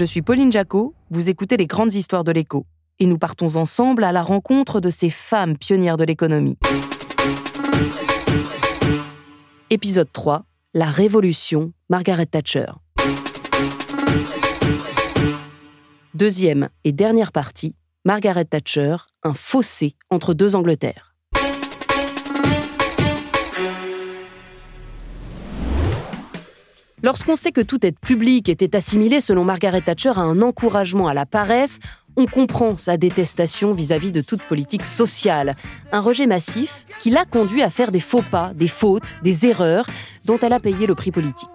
[0.00, 2.64] Je suis Pauline Jacot, vous écoutez les grandes histoires de l'écho.
[3.00, 6.56] Et nous partons ensemble à la rencontre de ces femmes pionnières de l'économie.
[9.68, 12.64] Épisode 3 La Révolution, Margaret Thatcher.
[16.14, 17.74] Deuxième et dernière partie
[18.06, 21.09] Margaret Thatcher, un fossé entre deux Angleterres.
[27.02, 31.14] Lorsqu'on sait que toute aide publique était assimilée selon Margaret Thatcher à un encouragement à
[31.14, 31.78] la paresse,
[32.16, 35.56] on comprend sa détestation vis-à-vis de toute politique sociale.
[35.92, 39.86] Un rejet massif qui l'a conduit à faire des faux pas, des fautes, des erreurs
[40.26, 41.48] dont elle a payé le prix politique.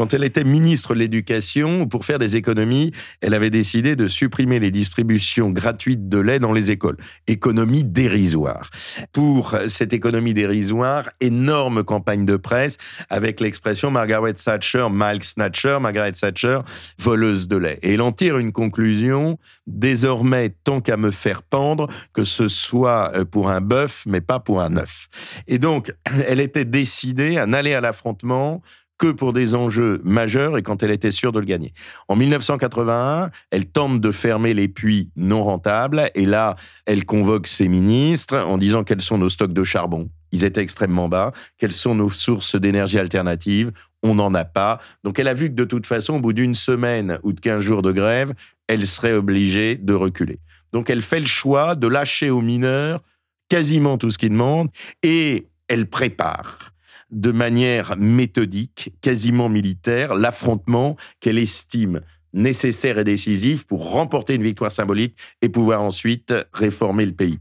[0.00, 4.58] Quand elle était ministre de l'Éducation, pour faire des économies, elle avait décidé de supprimer
[4.58, 6.96] les distributions gratuites de lait dans les écoles.
[7.26, 8.70] Économie dérisoire.
[9.12, 12.78] Pour cette économie dérisoire, énorme campagne de presse
[13.10, 16.60] avec l'expression Margaret Thatcher, Milk Snatcher, Margaret Thatcher,
[16.98, 17.78] voleuse de lait.
[17.82, 23.12] Et elle en tire une conclusion, désormais, tant qu'à me faire pendre, que ce soit
[23.14, 25.08] euh, pour un bœuf, mais pas pour un œuf.
[25.46, 25.92] Et donc,
[26.26, 28.62] elle était décidée à n'aller à l'affrontement
[29.00, 31.72] que pour des enjeux majeurs et quand elle était sûre de le gagner.
[32.06, 37.66] En 1981, elle tente de fermer les puits non rentables et là, elle convoque ses
[37.66, 40.10] ministres en disant quels sont nos stocks de charbon.
[40.32, 41.32] Ils étaient extrêmement bas.
[41.56, 43.72] Quelles sont nos sources d'énergie alternatives?
[44.02, 44.78] On n'en a pas.
[45.02, 47.60] Donc elle a vu que de toute façon, au bout d'une semaine ou de 15
[47.62, 48.34] jours de grève,
[48.68, 50.38] elle serait obligée de reculer.
[50.74, 53.00] Donc elle fait le choix de lâcher aux mineurs
[53.48, 54.70] quasiment tout ce qu'ils demandent
[55.02, 56.69] et elle prépare
[57.10, 62.00] de manière méthodique, quasiment militaire, l'affrontement qu'elle estime
[62.32, 67.38] nécessaire et décisif pour remporter une victoire symbolique et pouvoir ensuite réformer le pays.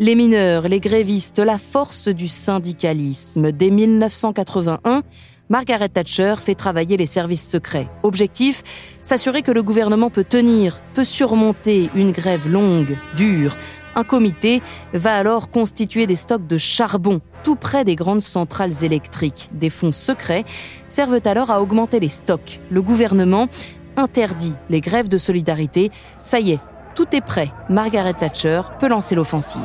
[0.00, 3.50] Les mineurs, les grévistes, la force du syndicalisme.
[3.50, 5.02] Dès 1981,
[5.48, 7.88] Margaret Thatcher fait travailler les services secrets.
[8.04, 8.62] Objectif,
[9.02, 13.56] s'assurer que le gouvernement peut tenir, peut surmonter une grève longue, dure,
[13.94, 14.62] un comité
[14.92, 19.48] va alors constituer des stocks de charbon tout près des grandes centrales électriques.
[19.52, 20.44] Des fonds secrets
[20.88, 22.60] servent alors à augmenter les stocks.
[22.70, 23.48] Le gouvernement
[23.96, 25.90] interdit les grèves de solidarité.
[26.22, 26.60] Ça y est,
[26.94, 27.50] tout est prêt.
[27.68, 29.60] Margaret Thatcher peut lancer l'offensive.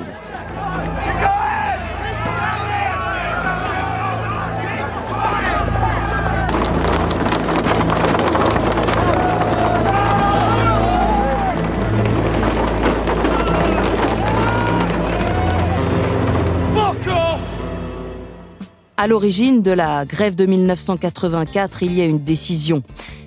[19.03, 22.83] À l'origine de la grève de 1984, il y a une décision,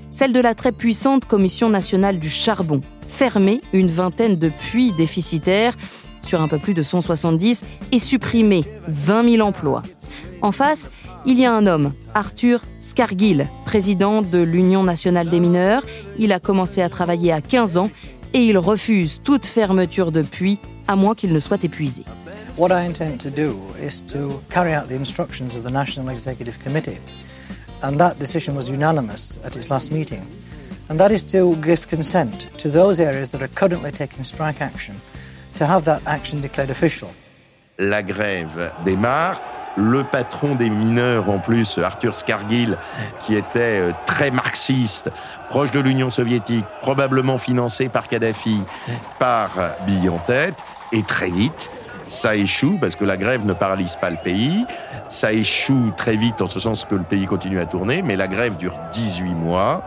[0.09, 5.75] celle de la très puissante Commission nationale du charbon, fermer une vingtaine de puits déficitaires
[6.22, 9.82] sur un peu plus de 170 et supprimer 20 000 emplois.
[10.41, 10.91] En face,
[11.26, 15.82] il y a un homme, Arthur Scargill, président de l'Union nationale des mineurs.
[16.19, 17.91] Il a commencé à travailler à 15 ans
[18.32, 20.58] et il refuse toute fermeture de puits
[20.88, 22.04] à moins qu'il ne soit épuisé.
[22.56, 26.59] What I intend to do is to carry out the instructions of the National Executive
[26.61, 26.99] Committee,
[27.83, 30.25] and that decision was unanimous at its last meeting,
[30.89, 34.99] and that is to give consent to those areas that are currently taking strike action
[35.56, 37.11] to have that action declared official.
[37.78, 39.38] La grève démarre.
[39.78, 42.78] Le patron des mineurs, en plus, Arthur Scargill,
[43.21, 45.11] qui était euh, très marxiste,
[45.50, 48.62] proche de l'Union soviétique, probablement financé par Kadhafi,
[49.19, 49.50] par
[49.87, 50.55] Bill en tête,
[50.93, 51.71] et très vite,
[52.06, 54.65] ça échoue parce que la grève ne paralyse pas le pays.
[55.09, 58.28] Ça échoue très vite en ce sens que le pays continue à tourner, mais la
[58.28, 59.84] grève dure 18 mois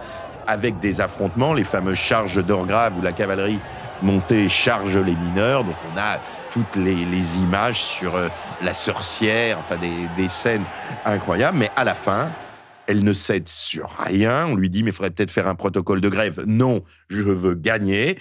[0.47, 3.59] avec des affrontements, les fameuses charges d'Orgrave où la cavalerie
[4.01, 5.63] montée charge les mineurs.
[5.63, 6.19] Donc on a
[6.51, 8.29] toutes les, images sur euh,
[8.61, 10.65] la sorcière, enfin des, des scènes
[11.05, 11.57] incroyables.
[11.57, 12.31] Mais à la fin,
[12.87, 14.47] elle ne cède sur rien.
[14.47, 16.43] On lui dit, mais il faudrait peut-être faire un protocole de grève.
[16.47, 18.17] Non, je veux gagner.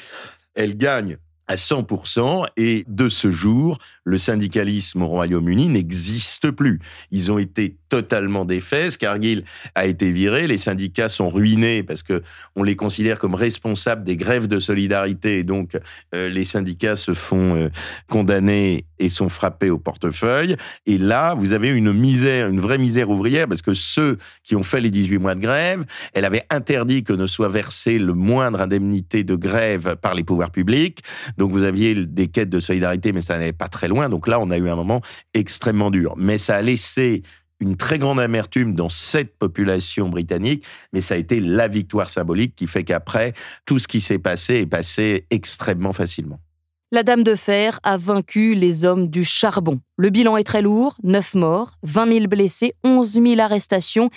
[0.54, 1.16] Elle gagne
[1.48, 6.80] à 100%, et de ce jour, le syndicalisme au Royaume-Uni n'existe plus.
[7.10, 8.96] Ils ont été totalement défaits.
[8.98, 10.46] Cargill a été viré.
[10.46, 12.22] Les syndicats sont ruinés parce que
[12.54, 15.38] on les considère comme responsables des grèves de solidarité.
[15.38, 15.78] Et donc,
[16.14, 17.68] euh, les syndicats se font euh,
[18.08, 20.56] condamner et sont frappés au portefeuille.
[20.86, 24.62] Et là, vous avez une misère, une vraie misère ouvrière parce que ceux qui ont
[24.62, 25.84] fait les 18 mois de grève,
[26.14, 30.50] elle avait interdit que ne soit versé le moindre indemnité de grève par les pouvoirs
[30.50, 31.02] publics.
[31.36, 34.08] Donc, vous aviez des quêtes de solidarité, mais ça n'allait pas très loin.
[34.08, 35.00] Donc là, on a eu un moment
[35.34, 36.14] extrêmement dur.
[36.16, 37.22] Mais ça a laissé
[37.60, 42.54] une très grande amertume dans cette population britannique, mais ça a été la victoire symbolique
[42.54, 43.34] qui fait qu'après,
[43.66, 46.40] tout ce qui s'est passé est passé extrêmement facilement.
[46.90, 49.78] La Dame de Fer a vaincu les hommes du charbon.
[49.98, 54.08] Le bilan est très lourd 9 morts, 20 000 blessés, 11 000 arrestations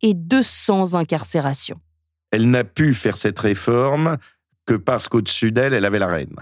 [0.00, 1.78] et 200 incarcérations.
[2.30, 4.16] Elle n'a pu faire cette réforme
[4.64, 6.34] que parce qu'au-dessus d'elle, elle avait la reine.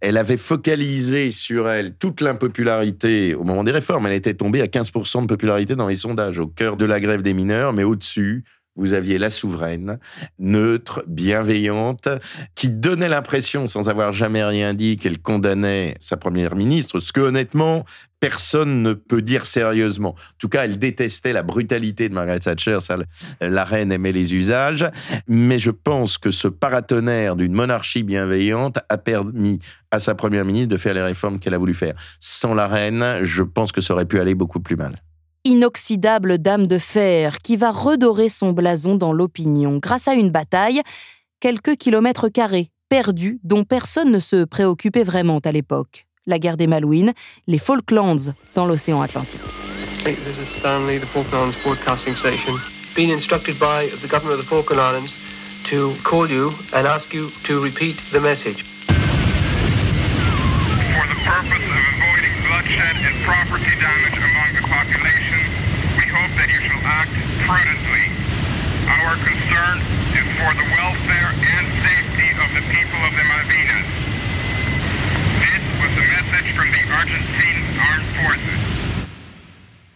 [0.00, 4.06] Elle avait focalisé sur elle toute l'impopularité au moment des réformes.
[4.06, 7.22] Elle était tombée à 15% de popularité dans les sondages, au cœur de la grève
[7.22, 8.42] des mineurs, mais au-dessus,
[8.78, 9.98] vous aviez la souveraine,
[10.38, 12.08] neutre, bienveillante,
[12.54, 17.20] qui donnait l'impression, sans avoir jamais rien dit, qu'elle condamnait sa première ministre, ce que
[17.20, 17.84] honnêtement,
[18.20, 20.10] personne ne peut dire sérieusement.
[20.10, 22.78] En tout cas, elle détestait la brutalité de Margaret Thatcher,
[23.40, 24.86] la reine aimait les usages,
[25.26, 29.58] mais je pense que ce paratonnerre d'une monarchie bienveillante a permis
[29.90, 31.94] à sa première ministre de faire les réformes qu'elle a voulu faire.
[32.20, 35.02] Sans la reine, je pense que ça aurait pu aller beaucoup plus mal
[35.48, 40.82] inoxydable dame de fer qui va redorer son blason dans l'opinion grâce à une bataille,
[41.40, 46.06] quelques kilomètres carrés, perdus, dont personne ne se préoccupait vraiment à l'époque.
[46.26, 47.14] La guerre des Malouines,
[47.46, 49.40] les Falklands dans l'océan Atlantique.
[50.04, 52.54] This is Stanley, the Falklands Broadcasting Station.
[52.94, 55.12] Been instructed by the government of the Falkland Islands
[55.70, 58.64] to call you and ask you to repeat the message.
[60.92, 65.40] For the purpose of avoiding bloodshed and property damage among the population,
[65.96, 67.12] we hope that you shall act
[67.44, 68.08] prudently.
[68.88, 69.76] Our concern
[70.16, 73.88] is for the welfare and safety of the people of the Malvinas.
[75.44, 78.62] This was a message from the Argentine Armed Forces.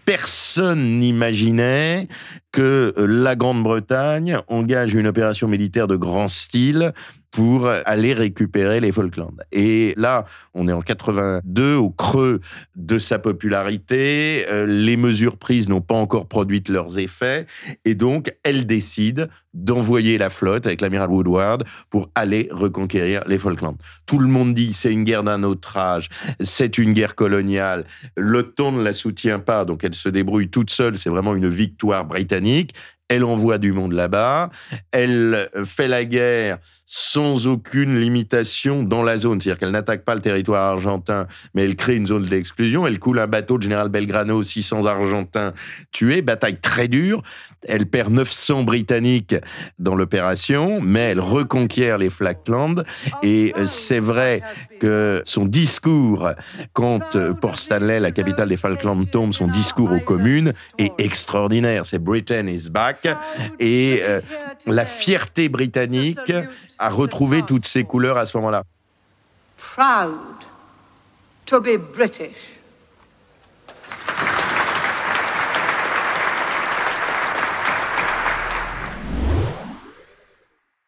[0.05, 2.09] Personne n'imaginait
[2.53, 6.93] que la Grande-Bretagne engage une opération militaire de grand style
[7.33, 9.33] pour aller récupérer les Falklands.
[9.51, 12.41] Et là, on est en 82, au creux
[12.77, 14.45] de sa popularité.
[14.49, 17.47] Euh, les mesures prises n'ont pas encore produit leurs effets.
[17.87, 23.77] Et donc, elle décide d'envoyer la flotte avec l'amiral Woodward pour aller reconquérir les Falklands.
[24.05, 27.85] Tout le monde dit c'est une guerre d'un autre âge, c'est une guerre coloniale.
[28.17, 30.97] L'OTAN ne la soutient pas, donc elle se débrouille toute seule.
[30.97, 32.75] C'est vraiment une victoire britannique
[33.13, 34.51] elle envoie du monde là-bas,
[34.91, 40.21] elle fait la guerre sans aucune limitation dans la zone, c'est-à-dire qu'elle n'attaque pas le
[40.21, 44.43] territoire argentin, mais elle crée une zone d'exclusion, elle coule un bateau de général Belgrano,
[44.43, 45.55] 600 Argentins
[45.91, 47.23] tués, bataille très dure,
[47.67, 49.35] elle perd 900 Britanniques
[49.79, 52.83] dans l'opération, mais elle reconquiert les Falklands,
[53.23, 54.43] et c'est vrai
[54.79, 56.31] que son discours,
[56.75, 61.99] quand Port Stanley, la capitale des Falklands, tombe, son discours aux communes est extraordinaire, c'est
[61.99, 63.02] Britain is back,
[63.59, 64.21] et euh,
[64.67, 66.33] la fierté britannique
[66.79, 68.65] a retrouvé toutes ses couleurs à ce moment-là.
[69.57, 70.15] Proud
[71.47, 71.79] to be.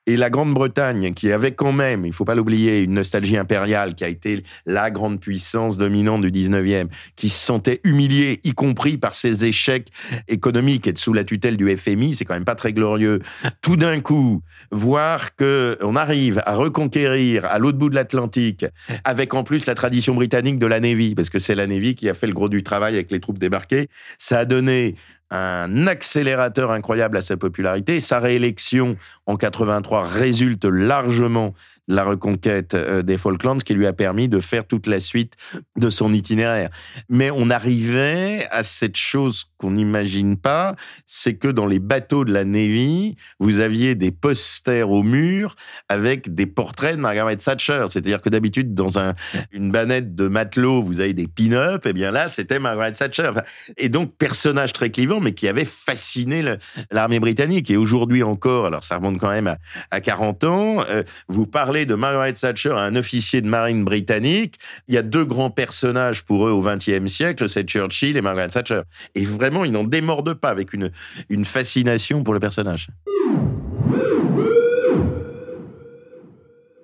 [0.06, 4.04] Et la Grande-Bretagne, qui avait quand même, il faut pas l'oublier, une nostalgie impériale, qui
[4.04, 9.14] a été la grande puissance dominante du 19e, qui se sentait humiliée, y compris par
[9.14, 9.88] ses échecs
[10.28, 13.20] économiques, être sous la tutelle du FMI, c'est quand même pas très glorieux.
[13.62, 18.66] Tout d'un coup, voir que on arrive à reconquérir à l'autre bout de l'Atlantique,
[19.04, 22.10] avec en plus la tradition britannique de la Navy, parce que c'est la Navy qui
[22.10, 24.96] a fait le gros du travail avec les troupes débarquées, ça a donné
[25.34, 27.98] un accélérateur incroyable à sa popularité.
[28.00, 31.54] Sa réélection en 83 résulte largement
[31.88, 35.34] la reconquête euh, des Falklands qui lui a permis de faire toute la suite
[35.76, 36.70] de son itinéraire.
[37.08, 40.76] Mais on arrivait à cette chose qu'on n'imagine pas,
[41.06, 45.56] c'est que dans les bateaux de la Navy, vous aviez des posters au mur
[45.88, 47.84] avec des portraits de Margaret Thatcher.
[47.88, 49.14] C'est-à-dire que d'habitude, dans un,
[49.52, 53.32] une banette de matelot, vous avez des pin-up, et bien là, c'était Margaret Thatcher.
[53.76, 56.44] Et donc, personnage très clivant, mais qui avait fasciné
[56.90, 57.70] l'armée britannique.
[57.70, 59.58] Et aujourd'hui encore, alors ça remonte quand même à,
[59.90, 64.58] à 40 ans, euh, vous parlez de Margaret Thatcher à un officier de marine britannique,
[64.86, 68.48] il y a deux grands personnages pour eux au XXe siècle, c'est Churchill et Margaret
[68.48, 68.82] Thatcher.
[69.16, 70.92] Et vraiment, ils n'en démordent pas avec une,
[71.28, 72.88] une fascination pour le personnage.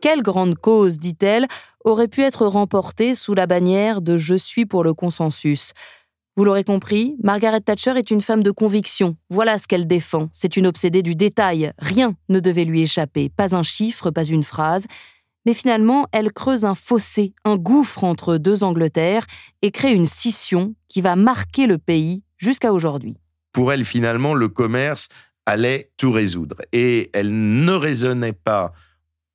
[0.01, 1.47] Quelle grande cause, dit-elle,
[1.85, 5.73] aurait pu être remportée sous la bannière de Je suis pour le consensus
[6.37, 9.17] vous l'aurez compris, Margaret Thatcher est une femme de conviction.
[9.31, 10.29] Voilà ce qu'elle défend.
[10.33, 11.73] C'est une obsédée du détail.
[11.79, 13.29] Rien ne devait lui échapper.
[13.29, 14.87] Pas un chiffre, pas une phrase.
[15.45, 19.27] Mais finalement, elle creuse un fossé, un gouffre entre deux Angleterres
[19.63, 23.17] et crée une scission qui va marquer le pays jusqu'à aujourd'hui.
[23.53, 25.09] Pour elle, finalement, le commerce
[25.47, 26.57] allait tout résoudre.
[26.73, 28.73] Et elle ne raisonnait pas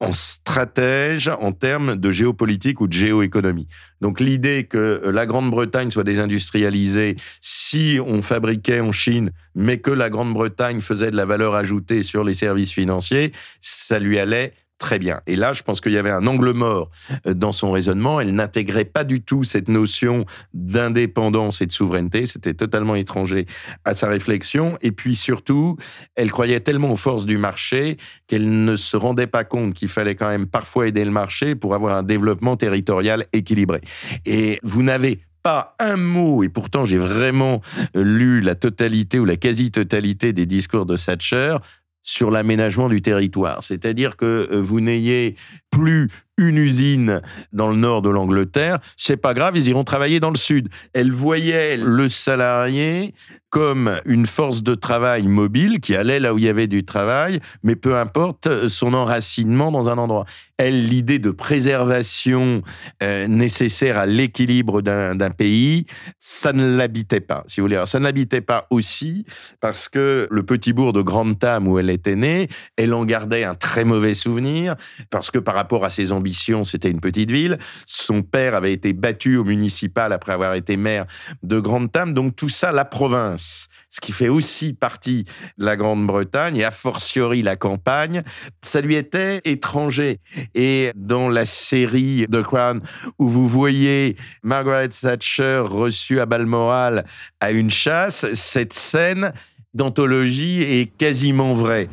[0.02, 3.68] en stratège en termes de géopolitique ou de géoéconomie.
[4.02, 10.10] Donc l'idée que la Grande-Bretagne soit désindustrialisée si on fabriquait en Chine, mais que la
[10.10, 15.22] Grande-Bretagne faisait de la valeur ajoutée sur les services financiers, ça lui allait très bien.
[15.28, 16.90] Et là, je pense qu'il y avait un angle mort
[17.26, 18.20] euh, dans son raisonnement.
[18.20, 22.26] Elle n'intégrait pas du tout cette notion d'indépendance et de souveraineté.
[22.26, 23.46] C'était totalement étranger
[23.86, 24.78] à sa réflexion.
[24.82, 25.78] Et puis surtout,
[26.16, 30.16] elle croyait tellement aux forces du marché qu'elle ne se rendait pas compte qu'il fallait
[30.16, 33.82] quand même parfois aider le marché pour avoir un développement territorial équilibré.
[34.26, 37.62] Et vous n'avez pas un mot, et pourtant j'ai vraiment
[37.94, 41.58] lu la totalité ou la quasi-totalité des discours de Thatcher,
[42.06, 43.64] sur l'aménagement du territoire.
[43.64, 45.36] C'est-à-dire que euh, vous n'ayez
[45.76, 47.22] plus une usine
[47.54, 50.70] dans le nord de l'Angleterre, c'est pas grave, ils iront travailler dans le sud.
[50.94, 53.14] Elle voyait le salarié
[53.50, 57.40] comme une force de travail mobile qui allait là où il y avait du travail,
[57.64, 60.26] mais peu importe son enracinement dans un endroit.
[60.58, 62.64] Elle, l'idée de préservation
[63.02, 65.86] euh, nécessaire à l'équilibre d'un pays,
[66.20, 67.82] ça ne l'habitait pas, si vous voulez.
[67.86, 69.26] ça ne l'habitait pas aussi
[69.62, 73.56] parce que le petit bourg de Grantham où elle était née, elle en gardait un
[73.56, 74.76] très mauvais souvenir
[75.10, 77.58] parce que par rapport à ses ambitions, c'était une petite ville.
[77.86, 81.06] Son père avait été battu au municipal après avoir été maire
[81.44, 85.24] de Grantham, donc tout ça, la province ce qui fait aussi partie
[85.58, 88.24] de la Grande-Bretagne, et a fortiori la campagne,
[88.62, 90.20] ça lui était étranger.
[90.54, 92.82] Et dans la série The Crown,
[93.20, 97.06] où vous voyez Margaret Thatcher reçue à Balmoral
[97.40, 99.32] à une chasse, cette scène
[99.74, 101.88] d'anthologie est quasiment vraie.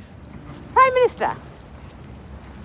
[0.75, 1.29] Prime Minister,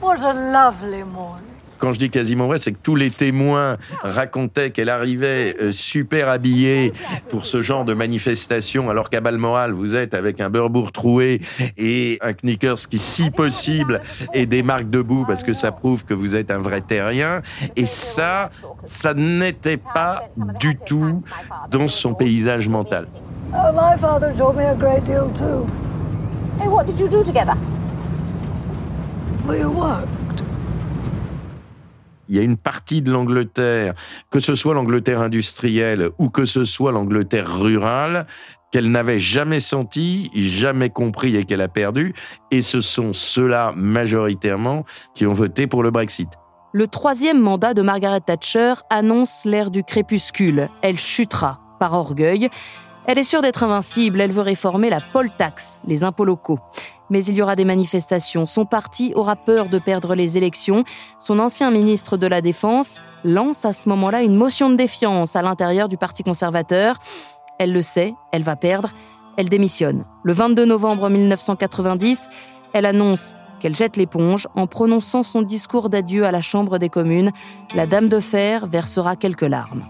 [0.01, 1.57] what a lovely morning.
[1.79, 6.27] Quand je dis quasiment vrai, c'est que tous les témoins racontaient qu'elle arrivait euh, super
[6.27, 6.91] habillée
[7.29, 11.41] pour ce genre de manifestation, alors qu'à Balmoral, vous êtes avec un beurbourg troué
[11.77, 14.01] et un knickers qui, si possible,
[14.33, 17.41] est des marques debout parce que ça prouve que vous êtes un vrai terrien.
[17.75, 18.49] Et ça,
[18.83, 20.23] ça n'était pas
[20.59, 21.23] du tout
[21.69, 23.07] dans son paysage mental.
[23.53, 25.65] Oh, my father me a great deal too.
[26.59, 27.53] Hey, what did you do together?
[32.29, 33.93] Il y a une partie de l'Angleterre,
[34.29, 38.27] que ce soit l'Angleterre industrielle ou que ce soit l'Angleterre rurale,
[38.71, 42.13] qu'elle n'avait jamais senti, jamais compris et qu'elle a perdu.
[42.51, 46.27] Et ce sont ceux-là, majoritairement, qui ont voté pour le Brexit.
[46.73, 50.67] Le troisième mandat de Margaret Thatcher annonce l'ère du crépuscule.
[50.81, 52.49] Elle chutera par orgueil.
[53.05, 56.59] Elle est sûre d'être invincible, elle veut réformer la poll tax, les impôts locaux.
[57.09, 58.45] Mais il y aura des manifestations.
[58.45, 60.83] Son parti aura peur de perdre les élections.
[61.19, 65.41] Son ancien ministre de la Défense lance à ce moment-là une motion de défiance à
[65.41, 66.97] l'intérieur du Parti conservateur.
[67.59, 68.89] Elle le sait, elle va perdre.
[69.37, 70.05] Elle démissionne.
[70.23, 72.29] Le 22 novembre 1990,
[72.73, 77.31] elle annonce qu'elle jette l'éponge en prononçant son discours d'adieu à la Chambre des communes.
[77.73, 79.85] La Dame de Fer versera quelques larmes.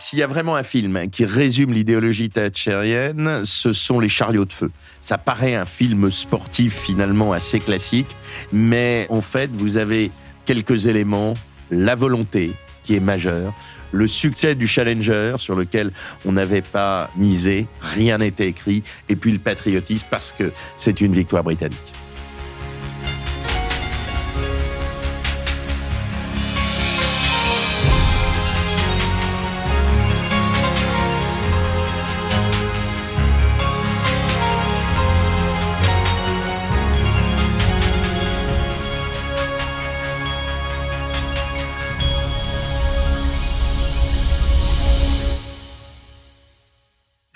[0.00, 4.52] S'il y a vraiment un film qui résume l'idéologie thatchérienne, ce sont les chariots de
[4.54, 4.70] feu.
[5.02, 8.16] Ça paraît un film sportif finalement assez classique,
[8.50, 10.10] mais en fait, vous avez
[10.46, 11.34] quelques éléments,
[11.70, 12.52] la volonté
[12.82, 13.52] qui est majeure,
[13.92, 15.92] le succès du Challenger sur lequel
[16.24, 21.12] on n'avait pas misé, rien n'était écrit, et puis le patriotisme parce que c'est une
[21.12, 21.99] victoire britannique.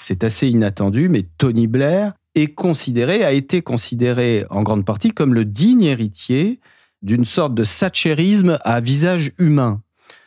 [0.04, 5.32] C'est assez inattendu, mais Tony Blair est considéré, a été considéré en grande partie comme
[5.32, 6.61] le digne héritier
[7.00, 9.80] d'une sorte de satchérisme à visage humain.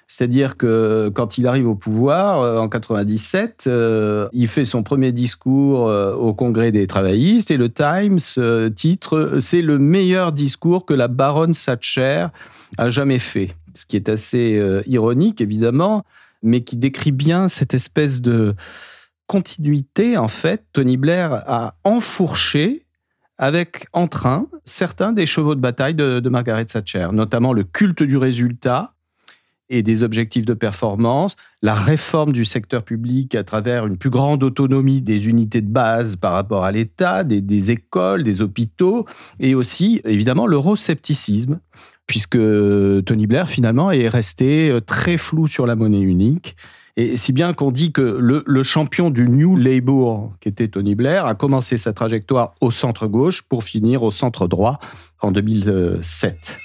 [0.08, 5.12] C'est-à-dire que quand il arrive au pouvoir euh, en 97, euh, il fait son premier
[5.12, 10.94] discours euh, au Congrès des travaillistes et le Times titre c'est le meilleur discours que
[10.96, 12.28] la baronne Thatcher
[12.80, 13.56] a jamais fait.
[13.76, 16.04] Ce qui est assez ironique évidemment,
[16.42, 18.56] mais qui décrit bien cette espèce de
[19.28, 22.86] continuité, en fait, Tony Blair a enfourché
[23.38, 28.94] avec entrain certains des chevaux de bataille de, Margaret Thatcher, notamment le culte du résultat
[29.70, 34.42] et des objectifs de performance, la réforme du secteur public à travers une plus grande
[34.42, 39.06] autonomie des unités de base par rapport à l'État, des, des, écoles, des hôpitaux,
[39.42, 41.60] et aussi évidemment l'euroscepticisme,
[42.08, 46.56] puisque Tony Blair finalement est resté euh, très flou sur la monnaie unique
[47.00, 51.28] et si bien qu'on dit que le, champion du New Labour, qui était Tony Blair,
[51.28, 54.80] a commencé sa trajectoire au centre-gauche pour finir au centre-droit
[55.22, 56.60] en 2007.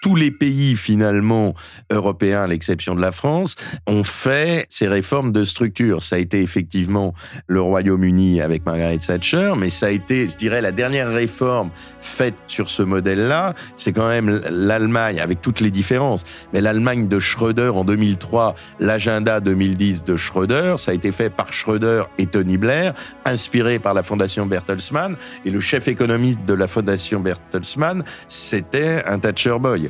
[0.00, 1.54] Tous les pays finalement
[1.90, 6.02] européens, à l'exception de la France, ont fait ces réformes de structure.
[6.02, 7.14] Ça a été effectivement
[7.46, 12.34] le Royaume-Uni avec Margaret Thatcher, mais ça a été, je dirais, la dernière réforme faite
[12.46, 13.54] sur ce modèle-là.
[13.76, 19.40] C'est quand même l'Allemagne, avec toutes les différences, mais l'Allemagne de Schröder en 2003, l'agenda
[19.40, 24.02] 2010 de Schröder, ça a été fait par Schröder et Tony Blair, inspiré par la
[24.02, 29.89] fondation Bertelsmann, et le chef économiste de la fondation Bertelsmann, c'était un Thatcher Boy.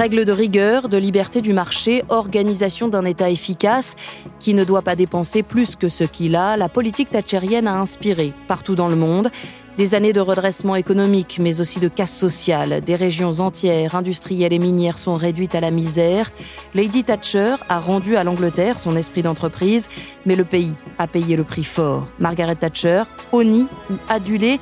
[0.00, 3.96] Règles de rigueur, de liberté du marché, organisation d'un État efficace
[4.38, 8.32] qui ne doit pas dépenser plus que ce qu'il a, la politique thatchérienne a inspiré
[8.48, 9.30] partout dans le monde
[9.76, 12.80] des années de redressement économique, mais aussi de casse sociale.
[12.80, 16.30] Des régions entières, industrielles et minières, sont réduites à la misère.
[16.74, 19.90] Lady Thatcher a rendu à l'Angleterre son esprit d'entreprise,
[20.24, 22.06] mais le pays a payé le prix fort.
[22.18, 23.02] Margaret Thatcher,
[23.32, 24.60] honnie ou adulée,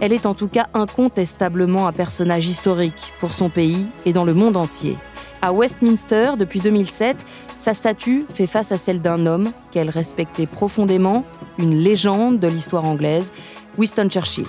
[0.00, 4.34] elle est en tout cas incontestablement un personnage historique pour son pays et dans le
[4.34, 4.96] monde entier.
[5.42, 7.24] À Westminster, depuis 2007,
[7.58, 11.24] sa statue fait face à celle d'un homme qu'elle respectait profondément,
[11.58, 13.32] une légende de l'histoire anglaise,
[13.76, 14.46] Winston Churchill.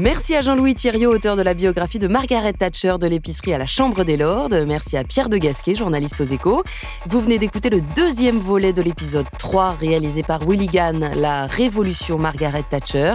[0.00, 3.66] Merci à Jean-Louis Thiriot, auteur de la biographie de Margaret Thatcher de l'épicerie à la
[3.66, 4.48] Chambre des Lords.
[4.66, 6.64] Merci à Pierre de Gasquet, journaliste aux échos.
[7.06, 12.64] Vous venez d'écouter le deuxième volet de l'épisode 3 réalisé par Willy La Révolution Margaret
[12.70, 13.12] Thatcher.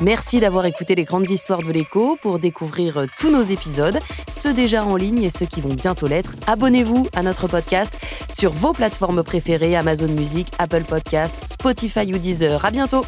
[0.00, 4.84] Merci d'avoir écouté les grandes histoires de l'écho pour découvrir tous nos épisodes, ceux déjà
[4.84, 6.34] en ligne et ceux qui vont bientôt l'être.
[6.46, 7.98] Abonnez-vous à notre podcast
[8.30, 12.64] sur vos plateformes préférées, Amazon Music, Apple Podcast, Spotify ou Deezer.
[12.64, 13.04] À bientôt!